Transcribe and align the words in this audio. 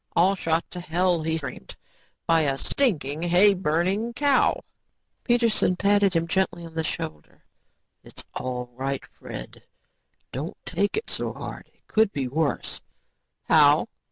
"All 0.15 0.33
shot 0.33 0.65
to 0.71 0.79
hell," 0.79 1.21
he 1.21 1.37
screamed, 1.37 1.75
"by 2.25 2.41
a 2.41 2.57
stinking, 2.57 3.21
hayburning 3.21 4.13
cow." 4.15 4.61
Peterson 5.23 5.75
patted 5.75 6.15
him 6.15 6.27
gently 6.27 6.65
on 6.65 6.73
the 6.73 6.83
shoulder. 6.83 7.43
"It's 8.03 8.23
all 8.33 8.71
right, 8.73 9.05
Fred. 9.05 9.61
Don't 10.31 10.57
take 10.65 10.97
it 10.97 11.11
so 11.11 11.31
hard. 11.33 11.67
It 11.71 11.85
could 11.85 12.11
be 12.11 12.27
worse." 12.27 12.81
"How?" 13.43 13.89